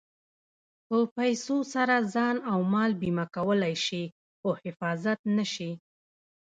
[0.87, 4.03] په پیسو سره ځان او مال بیمه کولی شې
[4.39, 5.71] خو حفاظت نه شې.